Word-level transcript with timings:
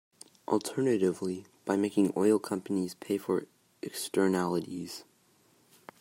Alternatively, 0.47 1.45
by 1.63 1.75
making 1.77 2.11
oil 2.17 2.39
companies 2.39 2.95
pay 2.95 3.19
for 3.19 3.45
externalities. 3.83 5.03